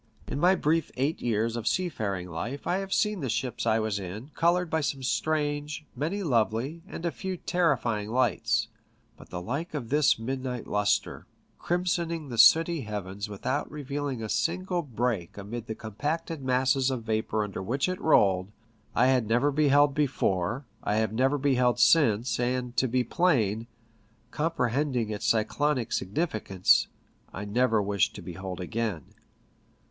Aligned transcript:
In 0.27 0.39
my 0.39 0.55
brief 0.55 0.89
eight 0.97 1.21
years 1.21 1.55
of 1.55 1.67
seafaring 1.67 2.27
life 2.27 2.65
I 2.65 2.77
have 2.79 2.91
seen 2.91 3.19
the 3.19 3.29
ships 3.29 3.67
I 3.67 3.77
was 3.77 3.99
in 3.99 4.31
coloured 4.33 4.67
by 4.67 4.81
some 4.81 5.03
strange, 5.03 5.85
many 5.95 6.23
lovely, 6.23 6.81
and 6.87 7.05
a 7.05 7.11
few 7.11 7.37
terrifying, 7.37 8.09
lights; 8.09 8.67
but 9.15 9.29
the 9.29 9.39
like 9.39 9.75
of 9.75 9.89
this 9.89 10.17
midnight 10.17 10.65
lustre, 10.65 11.27
crimsoning 11.59 12.29
the 12.29 12.39
sooty 12.39 12.81
heavens 12.81 13.29
without 13.29 13.69
revealing 13.69 14.23
a 14.23 14.27
single 14.27 14.81
break 14.81 15.37
amid 15.37 15.67
the 15.67 15.75
compacted 15.75 16.41
masses 16.43 16.89
of 16.89 17.03
vapour 17.03 17.43
under 17.43 17.61
which 17.61 17.87
it 17.87 18.01
rolled, 18.01 18.51
I 18.95 19.05
had 19.05 19.27
never 19.27 19.51
beheld 19.51 19.93
before, 19.93 20.65
I 20.83 20.95
have 20.95 21.13
never 21.13 21.37
beheld 21.37 21.79
since, 21.79 22.39
and 22.39 22.75
to 22.77 22.87
be 22.87 23.03
plain— 23.03 23.67
comprehending 24.31 25.11
its 25.11 25.27
cyclonic 25.27 25.91
significance— 25.91 26.87
I 27.35 27.45
never 27.45 27.83
wish 27.83 28.11
to 28.13 28.23
behold 28.23 28.59
again. 28.59 29.03